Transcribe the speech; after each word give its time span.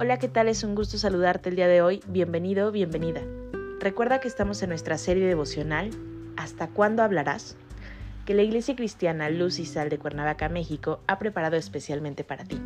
Hola, 0.00 0.20
¿qué 0.20 0.28
tal? 0.28 0.46
Es 0.46 0.62
un 0.62 0.76
gusto 0.76 0.96
saludarte 0.96 1.48
el 1.48 1.56
día 1.56 1.66
de 1.66 1.82
hoy. 1.82 2.00
Bienvenido, 2.06 2.70
bienvenida. 2.70 3.20
Recuerda 3.80 4.20
que 4.20 4.28
estamos 4.28 4.62
en 4.62 4.68
nuestra 4.68 4.96
serie 4.96 5.26
devocional 5.26 5.90
¿Hasta 6.36 6.68
cuándo 6.68 7.02
hablarás? 7.02 7.56
que 8.24 8.34
la 8.34 8.42
Iglesia 8.42 8.76
Cristiana 8.76 9.28
Luz 9.28 9.58
y 9.58 9.66
Sal 9.66 9.88
de 9.88 9.98
Cuernavaca, 9.98 10.48
México, 10.48 11.00
ha 11.08 11.18
preparado 11.18 11.56
especialmente 11.56 12.22
para 12.22 12.44
ti. 12.44 12.60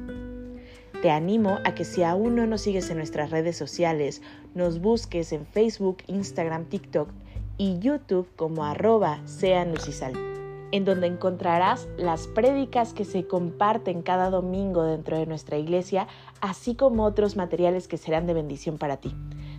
Te 1.00 1.10
animo 1.10 1.58
a 1.64 1.74
que 1.74 1.86
si 1.86 2.02
aún 2.02 2.36
no 2.36 2.46
nos 2.46 2.60
sigues 2.60 2.90
en 2.90 2.98
nuestras 2.98 3.30
redes 3.30 3.56
sociales, 3.56 4.20
nos 4.54 4.78
busques 4.80 5.32
en 5.32 5.46
Facebook, 5.46 6.02
Instagram, 6.08 6.66
TikTok 6.66 7.08
y 7.56 7.78
YouTube 7.78 8.28
como 8.36 8.66
arroba 8.66 9.26
sea 9.26 9.64
Luz 9.64 9.88
y 9.88 9.92
Sal 9.92 10.41
en 10.72 10.84
donde 10.84 11.06
encontrarás 11.06 11.86
las 11.96 12.26
prédicas 12.26 12.94
que 12.94 13.04
se 13.04 13.26
comparten 13.26 14.02
cada 14.02 14.30
domingo 14.30 14.82
dentro 14.82 15.18
de 15.18 15.26
nuestra 15.26 15.58
iglesia, 15.58 16.08
así 16.40 16.74
como 16.74 17.04
otros 17.04 17.36
materiales 17.36 17.86
que 17.86 17.98
serán 17.98 18.26
de 18.26 18.34
bendición 18.34 18.78
para 18.78 18.96
ti. 18.96 19.14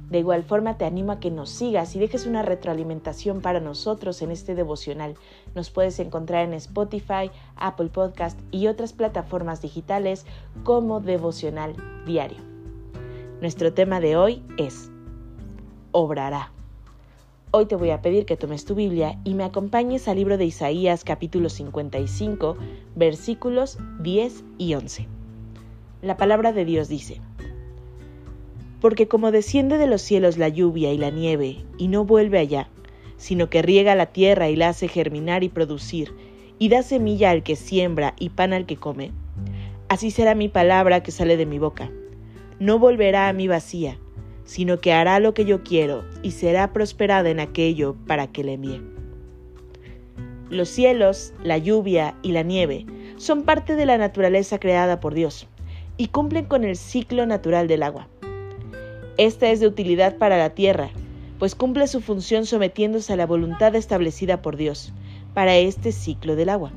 De 0.10 0.20
igual 0.20 0.44
forma 0.44 0.78
te 0.78 0.86
animo 0.86 1.14
a 1.14 1.20
que 1.20 1.32
nos 1.32 1.50
sigas 1.50 1.96
y 1.96 2.00
dejes 2.00 2.26
una 2.26 2.42
retroalimentación 2.42 3.42
para 3.42 3.60
nosotros 3.60 4.22
en 4.22 4.32
este 4.32 4.54
devocional. 4.54 5.16
Nos 5.56 5.72
puedes 5.72 6.00
encontrar 6.00 6.46
en 6.46 6.54
Spotify, 6.54 7.32
Apple 7.56 7.90
Podcast 7.90 8.40
y 8.52 8.68
otras 8.68 8.94
plataformas 8.94 9.62
digitales 9.62 10.26
como 10.64 11.00
devocional 11.00 11.76
diario. 12.06 12.40
Nuestro 13.42 13.74
tema 13.74 14.00
de 14.00 14.16
hoy 14.18 14.44
es 14.58 14.92
Obrará. 15.92 16.52
Hoy 17.56 17.68
te 17.68 17.76
voy 17.76 17.92
a 17.92 18.02
pedir 18.02 18.26
que 18.26 18.36
tomes 18.36 18.66
tu 18.66 18.74
Biblia 18.74 19.20
y 19.24 19.36
me 19.36 19.44
acompañes 19.44 20.08
al 20.08 20.16
libro 20.16 20.40
de 20.40 20.46
Isaías 20.46 21.04
capítulo 21.04 21.50
55 21.50 22.58
versículos 22.96 23.78
10 24.00 24.44
y 24.58 24.74
11. 24.74 25.08
La 26.02 26.18
palabra 26.18 26.52
de 26.52 26.66
Dios 26.66 26.90
dice, 26.90 27.22
Porque 28.82 29.08
como 29.08 29.30
desciende 29.30 29.78
de 29.78 29.86
los 29.86 30.02
cielos 30.02 30.40
la 30.40 30.50
lluvia 30.50 30.94
y 30.94 30.98
la 30.98 31.12
nieve 31.12 31.64
y 31.78 31.90
no 31.90 32.06
vuelve 32.06 32.40
allá, 32.40 32.70
sino 33.18 33.52
que 33.52 33.62
riega 33.62 33.94
la 33.94 34.08
tierra 34.08 34.50
y 34.50 34.56
la 34.56 34.70
hace 34.70 34.88
germinar 34.88 35.44
y 35.44 35.50
producir, 35.50 36.12
y 36.58 36.70
da 36.70 36.82
semilla 36.82 37.30
al 37.30 37.44
que 37.44 37.56
siembra 37.56 38.16
y 38.18 38.30
pan 38.30 38.54
al 38.54 38.66
que 38.66 38.78
come, 38.78 39.12
así 39.90 40.10
será 40.10 40.34
mi 40.34 40.50
palabra 40.50 41.04
que 41.04 41.12
sale 41.12 41.38
de 41.38 41.46
mi 41.46 41.60
boca. 41.60 41.92
No 42.58 42.80
volverá 42.80 43.30
a 43.30 43.34
mí 43.34 43.48
vacía, 43.48 44.00
sino 44.46 44.80
que 44.80 44.94
hará 44.94 45.20
lo 45.20 45.34
que 45.34 45.46
yo 45.46 45.64
quiero 45.64 46.04
y 46.22 46.32
será 46.32 46.74
prosperada 46.74 47.30
en 47.30 47.40
aquello 47.40 47.96
para 48.08 48.28
que 48.28 48.44
le 48.44 48.54
envíe. 48.54 48.82
Los 50.50 50.70
cielos, 50.70 51.34
la 51.44 51.58
lluvia 51.58 52.16
y 52.22 52.32
la 52.32 52.44
nieve 52.44 52.86
son 53.18 53.44
parte 53.44 53.76
de 53.76 53.86
la 53.86 53.98
naturaleza 53.98 54.60
creada 54.60 55.00
por 55.00 55.14
Dios 55.14 55.48
y 55.98 56.08
cumplen 56.08 56.46
con 56.46 56.64
el 56.64 56.76
ciclo 56.76 57.26
natural 57.26 57.68
del 57.68 57.84
agua. 57.84 58.08
Esta 59.18 59.50
es 59.50 59.60
de 59.60 59.68
utilidad 59.68 60.18
para 60.18 60.38
la 60.38 60.52
tierra, 60.52 60.90
pues 61.40 61.56
cumple 61.56 61.88
su 61.88 62.02
función 62.02 62.46
sometiéndose 62.46 63.14
a 63.14 63.16
la 63.16 63.26
voluntad 63.26 63.76
establecida 63.76 64.42
por 64.42 64.58
Dios 64.58 64.94
para 65.34 65.56
este 65.56 65.92
ciclo 65.92 66.36
del 66.36 66.50
agua. 66.50 66.74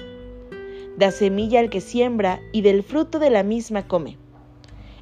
Da 0.97 1.11
semilla 1.11 1.61
al 1.61 1.69
que 1.69 1.81
siembra 1.81 2.41
y 2.53 2.63
del 2.63 2.83
fruto 2.83 3.19
de 3.19 3.31
la 3.31 3.43
misma 3.43 3.87
come 3.87 4.17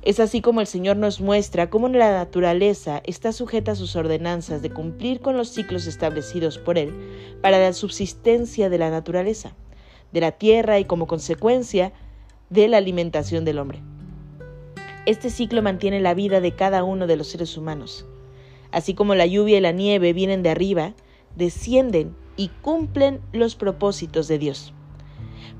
es 0.05 0.21
así 0.21 0.43
como 0.43 0.61
el 0.61 0.67
Señor 0.67 0.99
nos 0.99 1.23
muestra 1.23 1.71
cómo 1.71 1.89
la 1.89 2.13
naturaleza 2.13 3.01
está 3.05 3.33
sujeta 3.33 3.73
a 3.73 3.75
sus 3.75 3.97
ordenanzas 3.97 4.61
de 4.61 4.69
cumplir 4.69 5.21
con 5.21 5.39
los 5.39 5.49
ciclos 5.49 5.87
establecidos 5.87 6.59
por 6.59 6.77
Él 6.77 6.93
para 7.41 7.59
la 7.59 7.73
subsistencia 7.73 8.69
de 8.69 8.77
la 8.77 8.91
naturaleza, 8.91 9.55
de 10.13 10.21
la 10.21 10.33
tierra 10.33 10.79
y 10.79 10.85
como 10.85 11.07
consecuencia 11.07 11.95
de 12.51 12.69
la 12.69 12.77
alimentación 12.77 13.47
del 13.47 13.59
hombre. 13.59 13.81
Este 15.07 15.31
ciclo 15.31 15.63
mantiene 15.63 16.01
la 16.01 16.13
vida 16.13 16.43
de 16.43 16.53
cada 16.53 16.85
uno 16.85 17.07
de 17.07 17.17
los 17.17 17.29
seres 17.29 17.57
humanos. 17.57 18.05
Así 18.73 18.93
como 18.93 19.15
la 19.15 19.25
lluvia 19.25 19.57
y 19.57 19.63
la 19.63 19.73
nieve 19.73 20.13
vienen 20.13 20.43
de 20.43 20.51
arriba, 20.51 20.93
descienden 21.35 22.15
y 22.37 22.49
cumplen 22.61 23.23
los 23.33 23.57
propósitos 23.57 24.29
de 24.29 24.39
Dios. 24.39 24.75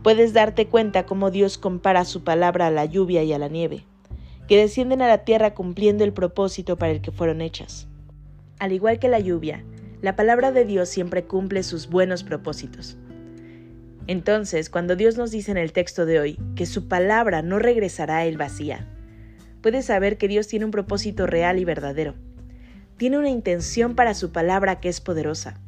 Puedes 0.03 0.35
darte 0.35 0.67
cuenta 0.67 1.07
cómo 1.07 1.31
Dios 1.31 1.57
compara 1.57 2.05
su 2.05 2.25
palabra 2.25 2.67
a 2.67 2.71
la 2.71 2.85
lluvia 2.85 3.23
y 3.23 3.33
a 3.33 3.39
la 3.39 3.49
nieve 3.49 3.87
que 4.49 4.59
descienden 4.59 5.03
a 5.03 5.09
la 5.09 5.25
tierra 5.25 5.55
cumpliendo 5.55 6.05
el 6.05 6.13
propósito 6.13 6.77
para 6.77 6.93
el 6.93 7.01
que 7.01 7.13
fueron 7.13 7.41
hechas. 7.41 7.89
Al 8.59 8.73
igual 8.73 8.99
que 8.99 9.09
la 9.09 9.19
lluvia, 9.19 9.65
la 10.03 10.17
palabra 10.17 10.53
de 10.53 10.65
Dios 10.65 10.89
siempre 10.89 11.25
cumple 11.25 11.63
sus 11.63 11.89
buenos 11.89 12.25
propósitos. 12.25 12.97
Entonces, 14.07 14.69
cuando 14.69 14.97
Dios 14.97 15.17
nos 15.17 15.31
dice 15.31 15.51
en 15.51 15.57
el 15.57 15.73
texto 15.73 16.05
de 16.05 16.21
hoy 16.21 16.39
que 16.57 16.67
su 16.67 16.89
palabra 16.89 17.41
no 17.41 17.59
regresará 17.59 18.19
a 18.19 18.27
él 18.27 18.37
vacía, 18.37 18.87
puedes 19.63 19.87
saber 19.87 20.19
que 20.19 20.29
Dios 20.29 20.47
tiene 20.47 20.67
un 20.67 20.71
propósito 20.71 21.27
real 21.27 21.59
y 21.59 21.65
verdadero. 21.65 22.15
Tiene 22.99 23.19
una 23.19 23.31
intención 23.31 23.95
para 23.95 24.13
su 24.13 24.31
palabra 24.31 24.79
que 24.79 24.91
es 24.91 25.01
poderosa. 25.01 25.59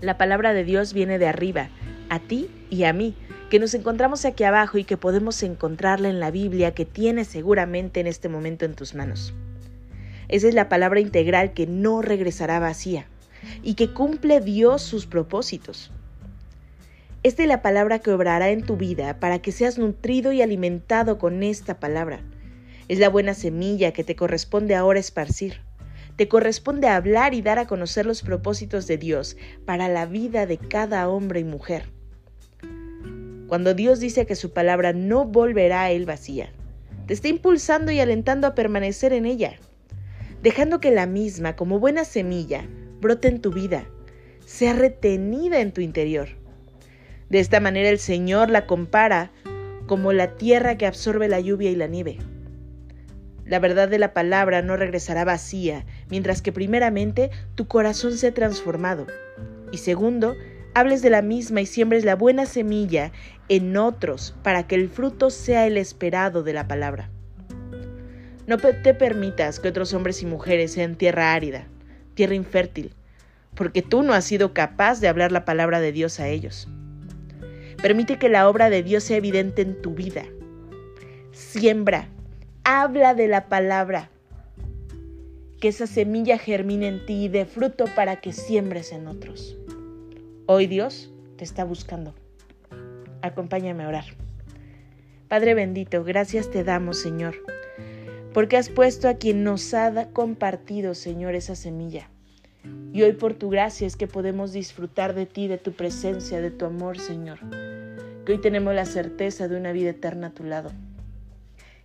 La 0.00 0.18
palabra 0.18 0.52
de 0.52 0.64
Dios 0.64 0.92
viene 0.92 1.18
de 1.18 1.28
arriba, 1.28 1.68
a 2.08 2.18
ti 2.18 2.50
y 2.68 2.82
a 2.82 2.92
mí, 2.92 3.14
que 3.50 3.60
nos 3.60 3.74
encontramos 3.74 4.24
aquí 4.24 4.42
abajo 4.42 4.76
y 4.76 4.84
que 4.84 4.96
podemos 4.96 5.42
encontrarla 5.44 6.08
en 6.08 6.18
la 6.18 6.32
Biblia 6.32 6.74
que 6.74 6.84
tienes 6.84 7.28
seguramente 7.28 8.00
en 8.00 8.08
este 8.08 8.28
momento 8.28 8.64
en 8.64 8.74
tus 8.74 8.94
manos. 8.94 9.34
Esa 10.28 10.48
es 10.48 10.54
la 10.54 10.68
palabra 10.68 10.98
integral 10.98 11.52
que 11.52 11.68
no 11.68 12.02
regresará 12.02 12.58
vacía 12.58 13.06
y 13.62 13.74
que 13.74 13.92
cumple 13.92 14.40
Dios 14.40 14.82
sus 14.82 15.06
propósitos. 15.06 15.92
Esta 17.22 17.42
es 17.42 17.48
la 17.48 17.62
palabra 17.62 18.00
que 18.00 18.10
obrará 18.10 18.50
en 18.50 18.62
tu 18.62 18.76
vida 18.76 19.20
para 19.20 19.38
que 19.38 19.52
seas 19.52 19.78
nutrido 19.78 20.32
y 20.32 20.42
alimentado 20.42 21.18
con 21.18 21.44
esta 21.44 21.78
palabra. 21.78 22.20
Es 22.88 22.98
la 22.98 23.08
buena 23.08 23.34
semilla 23.34 23.92
que 23.92 24.02
te 24.02 24.16
corresponde 24.16 24.74
ahora 24.74 24.98
esparcir. 24.98 25.60
Te 26.16 26.26
corresponde 26.26 26.88
hablar 26.88 27.34
y 27.34 27.42
dar 27.42 27.60
a 27.60 27.66
conocer 27.66 28.06
los 28.06 28.22
propósitos 28.22 28.88
de 28.88 28.98
Dios 28.98 29.36
para 29.64 29.88
la 29.88 30.06
vida 30.06 30.46
de 30.46 30.58
cada 30.58 31.08
hombre 31.08 31.40
y 31.40 31.44
mujer 31.44 31.96
cuando 33.48 33.74
Dios 33.74 34.00
dice 34.00 34.26
que 34.26 34.34
su 34.34 34.52
palabra 34.52 34.92
no 34.92 35.24
volverá 35.24 35.82
a 35.82 35.90
él 35.90 36.06
vacía. 36.06 36.50
Te 37.06 37.14
está 37.14 37.28
impulsando 37.28 37.92
y 37.92 38.00
alentando 38.00 38.46
a 38.46 38.54
permanecer 38.54 39.12
en 39.12 39.26
ella, 39.26 39.54
dejando 40.42 40.80
que 40.80 40.90
la 40.90 41.06
misma, 41.06 41.56
como 41.56 41.78
buena 41.78 42.04
semilla, 42.04 42.66
brote 43.00 43.28
en 43.28 43.40
tu 43.40 43.52
vida, 43.52 43.86
sea 44.44 44.72
retenida 44.72 45.60
en 45.60 45.72
tu 45.72 45.80
interior. 45.80 46.28
De 47.28 47.40
esta 47.40 47.60
manera 47.60 47.88
el 47.88 47.98
Señor 47.98 48.50
la 48.50 48.66
compara 48.66 49.30
como 49.86 50.12
la 50.12 50.36
tierra 50.36 50.76
que 50.76 50.86
absorbe 50.86 51.28
la 51.28 51.40
lluvia 51.40 51.70
y 51.70 51.76
la 51.76 51.86
nieve. 51.86 52.18
La 53.44 53.60
verdad 53.60 53.88
de 53.88 54.00
la 54.00 54.12
palabra 54.12 54.62
no 54.62 54.76
regresará 54.76 55.24
vacía, 55.24 55.86
mientras 56.10 56.42
que 56.42 56.50
primeramente 56.50 57.30
tu 57.54 57.68
corazón 57.68 58.18
se 58.18 58.28
ha 58.28 58.34
transformado 58.34 59.06
y 59.72 59.78
segundo, 59.78 60.36
hables 60.76 61.00
de 61.00 61.08
la 61.08 61.22
misma 61.22 61.62
y 61.62 61.66
siembres 61.66 62.04
la 62.04 62.16
buena 62.16 62.44
semilla 62.44 63.10
en 63.48 63.78
otros 63.78 64.34
para 64.42 64.66
que 64.66 64.74
el 64.74 64.90
fruto 64.90 65.30
sea 65.30 65.66
el 65.66 65.78
esperado 65.78 66.42
de 66.42 66.52
la 66.52 66.68
palabra. 66.68 67.08
No 68.46 68.58
te 68.58 68.92
permitas 68.92 69.58
que 69.58 69.68
otros 69.68 69.94
hombres 69.94 70.20
y 70.20 70.26
mujeres 70.26 70.72
sean 70.72 70.96
tierra 70.96 71.32
árida, 71.32 71.66
tierra 72.12 72.34
infértil, 72.34 72.92
porque 73.54 73.80
tú 73.80 74.02
no 74.02 74.12
has 74.12 74.26
sido 74.26 74.52
capaz 74.52 75.00
de 75.00 75.08
hablar 75.08 75.32
la 75.32 75.46
palabra 75.46 75.80
de 75.80 75.92
Dios 75.92 76.20
a 76.20 76.28
ellos. 76.28 76.68
Permite 77.80 78.18
que 78.18 78.28
la 78.28 78.46
obra 78.46 78.68
de 78.68 78.82
Dios 78.82 79.02
sea 79.02 79.16
evidente 79.16 79.62
en 79.62 79.80
tu 79.80 79.94
vida. 79.94 80.24
Siembra, 81.32 82.10
habla 82.64 83.14
de 83.14 83.28
la 83.28 83.48
palabra. 83.48 84.10
Que 85.58 85.68
esa 85.68 85.86
semilla 85.86 86.36
germine 86.36 86.88
en 86.88 87.06
ti 87.06 87.24
y 87.24 87.28
dé 87.28 87.46
fruto 87.46 87.86
para 87.96 88.16
que 88.16 88.34
siembres 88.34 88.92
en 88.92 89.06
otros. 89.06 89.56
Hoy 90.48 90.68
Dios 90.68 91.10
te 91.36 91.42
está 91.42 91.64
buscando. 91.64 92.14
Acompáñame 93.20 93.82
a 93.82 93.88
orar. 93.88 94.04
Padre 95.26 95.54
bendito, 95.54 96.04
gracias 96.04 96.52
te 96.52 96.62
damos, 96.62 97.00
Señor, 97.00 97.34
porque 98.32 98.56
has 98.56 98.68
puesto 98.68 99.08
a 99.08 99.14
quien 99.14 99.42
nos 99.42 99.74
ha 99.74 100.12
compartido, 100.12 100.94
Señor, 100.94 101.34
esa 101.34 101.56
semilla. 101.56 102.10
Y 102.92 103.02
hoy 103.02 103.14
por 103.14 103.34
tu 103.34 103.50
gracia 103.50 103.88
es 103.88 103.96
que 103.96 104.06
podemos 104.06 104.52
disfrutar 104.52 105.16
de 105.16 105.26
ti, 105.26 105.48
de 105.48 105.58
tu 105.58 105.72
presencia, 105.72 106.40
de 106.40 106.52
tu 106.52 106.64
amor, 106.64 107.00
Señor. 107.00 107.40
Que 108.24 108.34
hoy 108.34 108.40
tenemos 108.40 108.72
la 108.72 108.86
certeza 108.86 109.48
de 109.48 109.56
una 109.56 109.72
vida 109.72 109.90
eterna 109.90 110.28
a 110.28 110.34
tu 110.34 110.44
lado. 110.44 110.70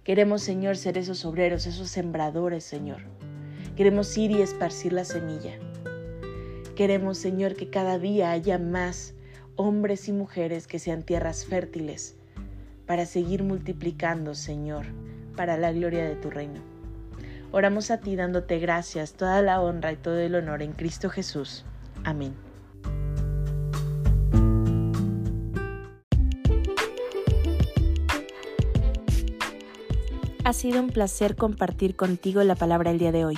Queremos, 0.03 0.43
Señor, 0.43 0.77
ser 0.77 0.99
esos 0.99 1.25
obreros, 1.25 1.65
esos 1.65 1.89
sembradores, 1.89 2.63
Señor. 2.63 3.01
Queremos 3.75 4.15
ir 4.19 4.29
y 4.29 4.43
esparcir 4.43 4.93
la 4.93 5.03
semilla. 5.03 5.57
Queremos, 6.81 7.19
Señor, 7.19 7.53
que 7.53 7.69
cada 7.69 7.99
día 7.99 8.31
haya 8.31 8.57
más 8.57 9.13
hombres 9.55 10.07
y 10.07 10.13
mujeres 10.13 10.65
que 10.65 10.79
sean 10.79 11.03
tierras 11.03 11.45
fértiles 11.45 12.15
para 12.87 13.05
seguir 13.05 13.43
multiplicando, 13.43 14.33
Señor, 14.33 14.87
para 15.35 15.57
la 15.57 15.71
gloria 15.71 16.03
de 16.03 16.15
tu 16.15 16.31
reino. 16.31 16.59
Oramos 17.51 17.91
a 17.91 17.99
ti 17.99 18.15
dándote 18.15 18.57
gracias, 18.57 19.13
toda 19.13 19.43
la 19.43 19.61
honra 19.61 19.91
y 19.91 19.95
todo 19.97 20.17
el 20.17 20.33
honor 20.33 20.63
en 20.63 20.73
Cristo 20.73 21.11
Jesús. 21.11 21.65
Amén. 22.03 22.33
Ha 30.43 30.53
sido 30.53 30.81
un 30.81 30.89
placer 30.89 31.35
compartir 31.35 31.95
contigo 31.95 32.43
la 32.43 32.55
palabra 32.55 32.89
el 32.89 32.97
día 32.97 33.11
de 33.11 33.25
hoy. 33.25 33.37